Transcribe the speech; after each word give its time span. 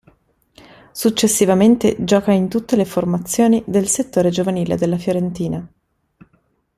Successivamente 0.91 1.95
gioca 2.03 2.31
in 2.31 2.49
tutte 2.49 2.75
le 2.75 2.85
formazioni 2.85 3.63
del 3.67 3.87
settore 3.87 4.31
giovanile 4.31 4.75
della 4.75 4.97
Fiorentina. 4.97 5.71